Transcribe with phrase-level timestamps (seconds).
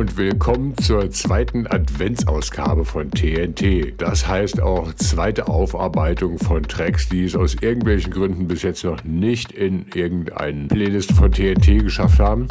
[0.00, 4.00] Und willkommen zur zweiten Adventsausgabe von TNT.
[4.00, 9.04] Das heißt auch zweite Aufarbeitung von Tracks, die es aus irgendwelchen Gründen bis jetzt noch
[9.04, 12.48] nicht in irgendeinen Playlist von TNT geschafft haben.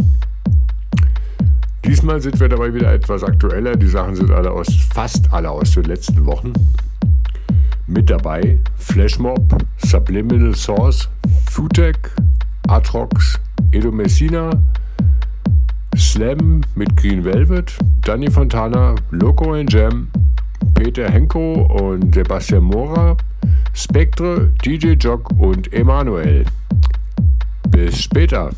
[1.86, 3.76] Diesmal sind wir dabei wieder etwas aktueller.
[3.76, 6.54] Die Sachen sind alle aus, fast alle aus den letzten Wochen.
[7.88, 9.42] Mit dabei Flashmob,
[9.88, 11.10] Subliminal Source,
[11.50, 12.12] Futek,
[12.68, 13.40] Atrox,
[13.72, 14.52] Edo Messina,
[16.00, 20.08] Slam mit Green Velvet, Danny Fontana, Loco and Jam,
[20.74, 23.18] Peter Henko und Sebastian Mora,
[23.74, 26.46] Spectre, DJ Jock und Emanuel.
[27.70, 28.50] Bis später.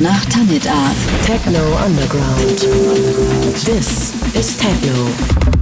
[0.00, 0.96] Nach Tanit Art.
[1.24, 2.60] Techno Underground.
[3.64, 5.59] This is Techno.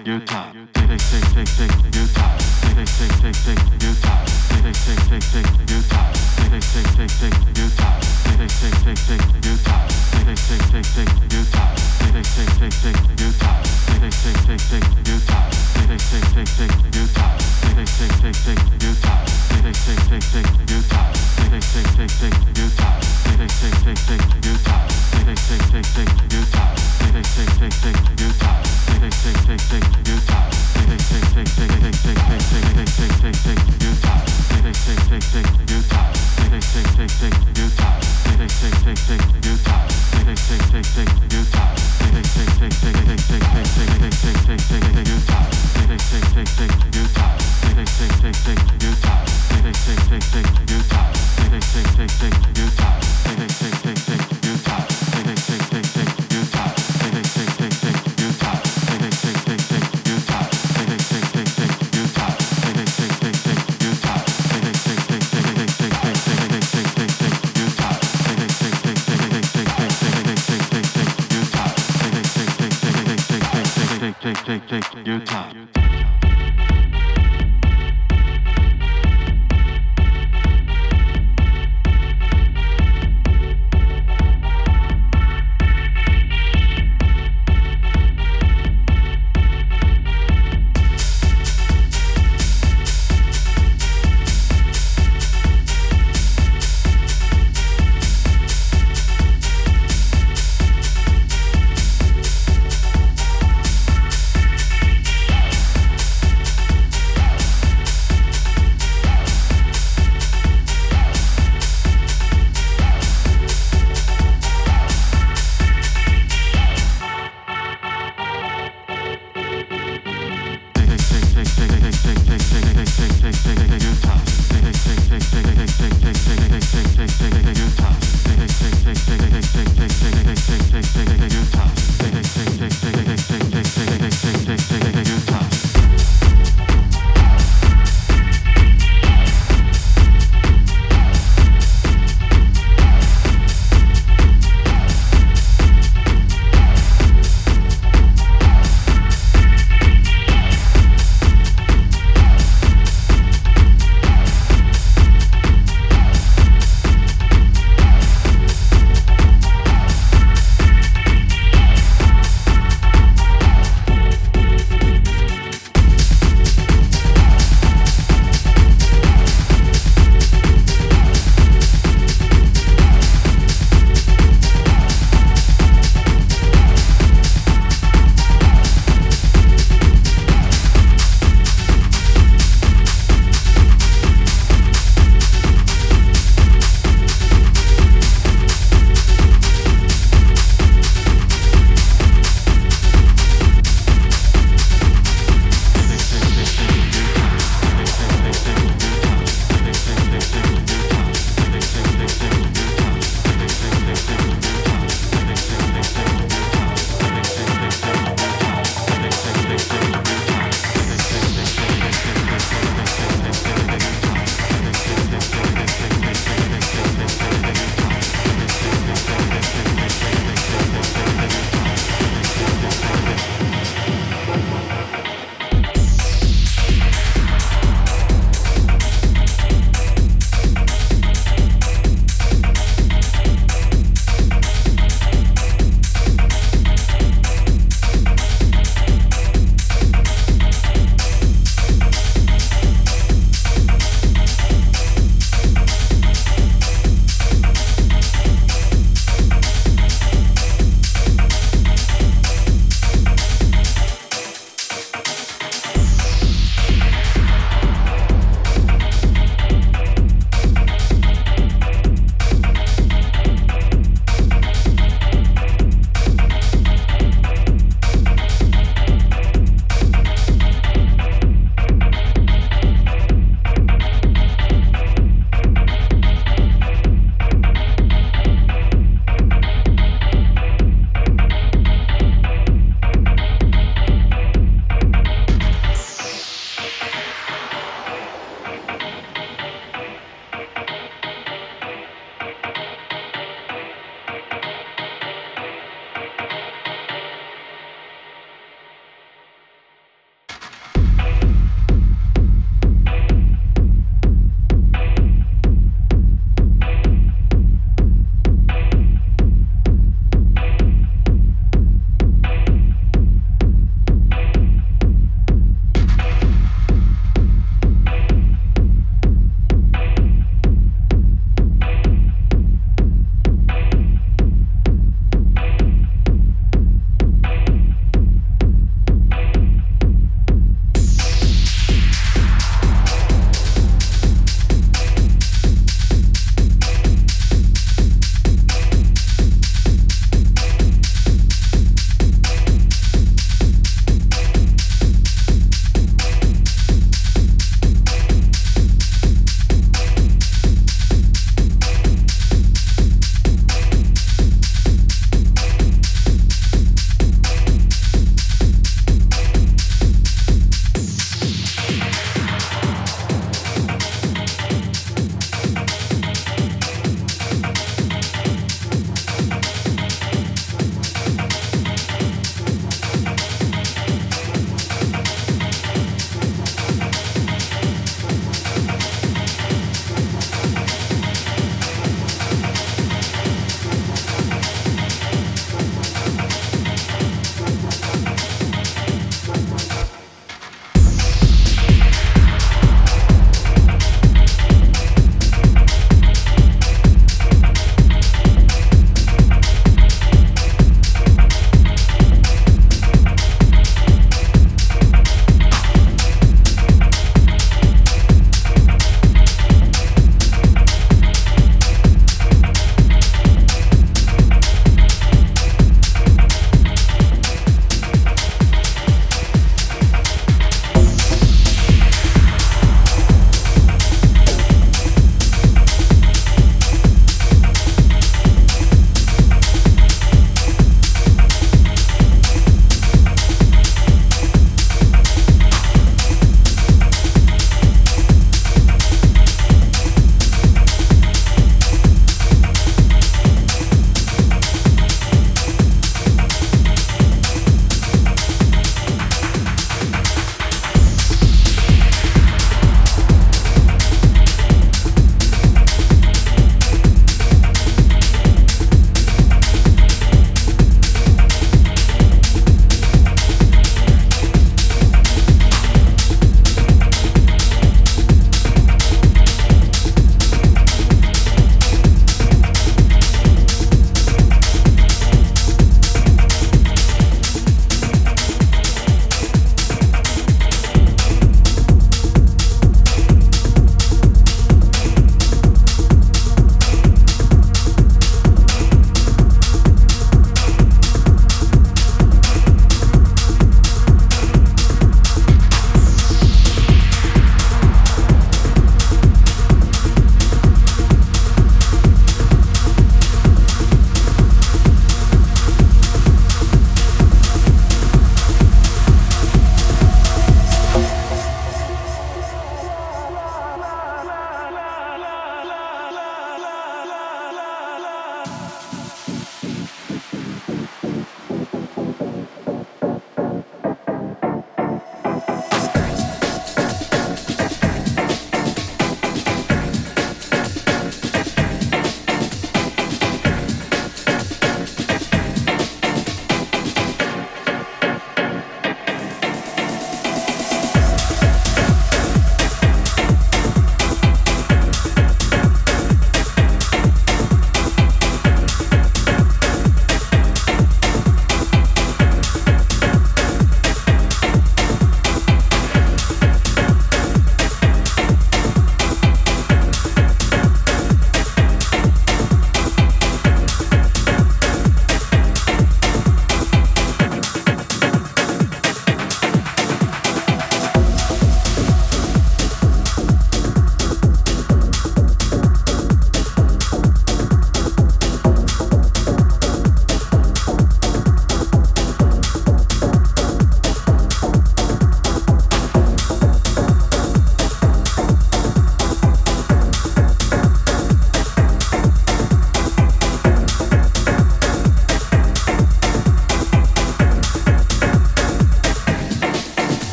[0.00, 0.68] Take your time.
[0.72, 1.99] Take, take, take, take, take.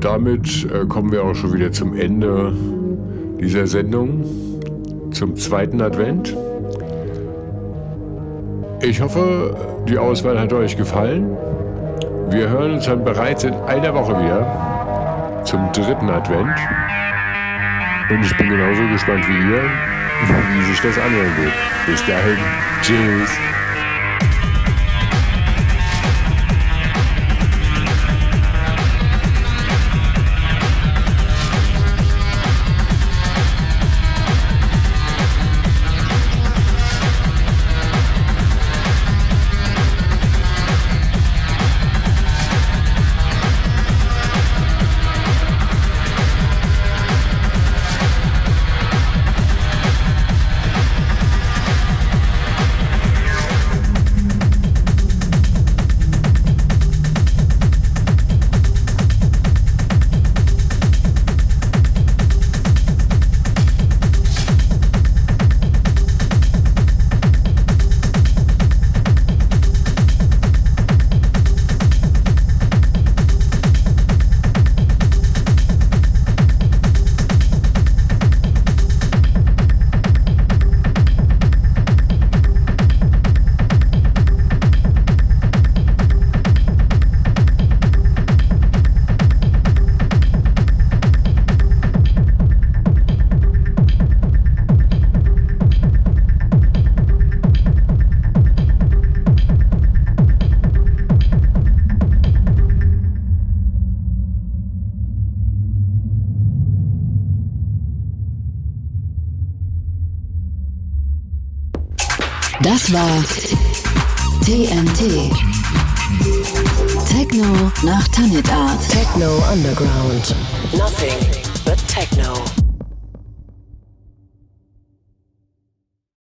[0.00, 2.54] Und damit äh, kommen wir auch schon wieder zum Ende
[3.38, 4.24] dieser Sendung,
[5.12, 6.34] zum zweiten Advent.
[8.80, 9.54] Ich hoffe,
[9.86, 11.36] die Auswahl hat euch gefallen.
[12.30, 16.56] Wir hören uns dann bereits in einer Woche wieder zum dritten Advent.
[18.08, 19.62] Und ich bin genauso gespannt wie ihr,
[20.54, 21.52] wie sich das anhören wird.
[21.86, 22.38] Bis dahin,
[22.80, 23.59] tschüss.